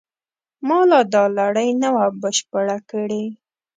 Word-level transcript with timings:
ما 0.67 0.79
لا 0.89 1.01
دا 1.13 1.23
لړۍ 1.37 1.69
نه 1.81 1.89
وه 1.95 2.05
بشپړه 2.21 2.77
کړې. 2.89 3.25